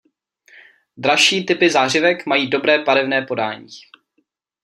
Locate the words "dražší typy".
0.97-1.69